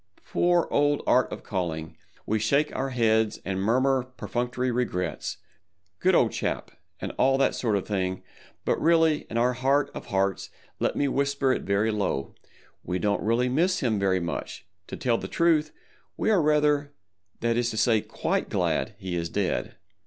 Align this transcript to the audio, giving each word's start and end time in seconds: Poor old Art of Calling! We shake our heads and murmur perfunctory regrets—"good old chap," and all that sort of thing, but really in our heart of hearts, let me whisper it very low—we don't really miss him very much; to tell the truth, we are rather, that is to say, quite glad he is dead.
Poor 0.25 0.67
old 0.71 1.03
Art 1.05 1.31
of 1.31 1.43
Calling! 1.43 1.95
We 2.25 2.39
shake 2.39 2.75
our 2.75 2.89
heads 2.89 3.39
and 3.45 3.61
murmur 3.61 4.01
perfunctory 4.01 4.71
regrets—"good 4.71 6.15
old 6.15 6.31
chap," 6.31 6.71
and 6.99 7.11
all 7.19 7.37
that 7.37 7.53
sort 7.53 7.75
of 7.75 7.87
thing, 7.87 8.23
but 8.65 8.81
really 8.81 9.27
in 9.29 9.37
our 9.37 9.53
heart 9.53 9.91
of 9.93 10.07
hearts, 10.07 10.49
let 10.79 10.95
me 10.95 11.07
whisper 11.07 11.53
it 11.53 11.61
very 11.61 11.91
low—we 11.91 12.97
don't 12.97 13.21
really 13.21 13.47
miss 13.47 13.81
him 13.81 13.99
very 13.99 14.19
much; 14.19 14.65
to 14.87 14.97
tell 14.97 15.19
the 15.19 15.27
truth, 15.27 15.71
we 16.17 16.31
are 16.31 16.41
rather, 16.41 16.93
that 17.41 17.55
is 17.55 17.69
to 17.69 17.77
say, 17.77 18.01
quite 18.01 18.49
glad 18.49 18.95
he 18.97 19.15
is 19.15 19.29
dead. 19.29 19.75